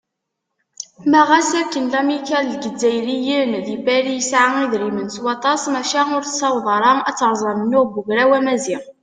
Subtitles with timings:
[1.11, 6.67] Ma ɣas akken lamikkal n yizzayriyen di Pari tesɛa idrimen s waṭas, maca ur tessaweḍ
[6.77, 8.83] ara ad teṛṛez amennuɣ n Ugraw Amaziɣ.